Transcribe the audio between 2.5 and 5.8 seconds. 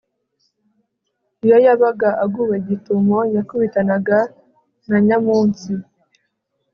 gitumo, yakubitanaga na nyamunsi